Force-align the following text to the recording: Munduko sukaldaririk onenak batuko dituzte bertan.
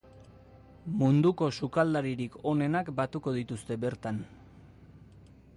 Munduko 1.01 1.49
sukaldaririk 1.57 2.39
onenak 2.55 2.91
batuko 3.03 3.37
dituzte 3.39 3.81
bertan. 3.87 4.23